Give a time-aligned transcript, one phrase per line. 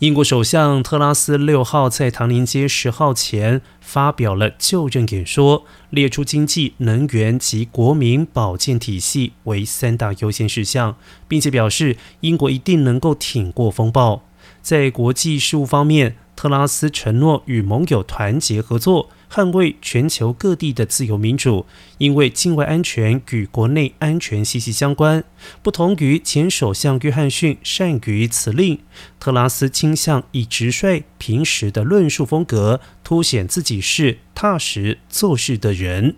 [0.00, 10.96] 英国首相特拉斯六号在唐宁街十号前发表了就任演说，列出经济、能源及国民保健体系为三大优先事项，
[11.28, 14.24] 并且表示英国一定能够挺过风暴。
[14.60, 19.08] 在国际事务方面，特拉斯承诺与盟友团结合作。
[19.32, 21.64] 捍卫全球各地的自由民主，
[21.96, 25.24] 因为境外安全与国内安全息息相关。
[25.62, 28.78] 不同于前首相约翰逊善于辞令，
[29.18, 36.16] 特拉斯倾向以直率、平实的论述风格，凸显自己是踏实做事的人。